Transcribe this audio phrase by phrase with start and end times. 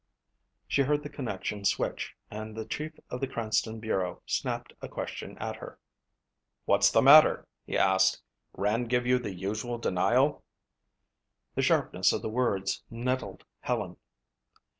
[0.67, 5.37] She heard the connection switch and the chief of the Cranston bureau snapped a question
[5.37, 5.77] at her.
[6.65, 8.19] "What's the matter?" he asked.
[8.53, 10.43] "Rand give you the usual denial?"
[11.53, 13.95] The sharpness of the words nettled Helen.